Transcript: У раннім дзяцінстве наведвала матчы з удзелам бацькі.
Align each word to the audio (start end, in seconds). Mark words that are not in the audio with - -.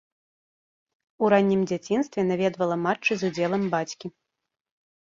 У 1.25 1.29
раннім 1.35 1.61
дзяцінстве 1.73 2.27
наведвала 2.33 2.75
матчы 2.87 3.13
з 3.21 3.31
удзелам 3.31 3.63
бацькі. 3.77 4.07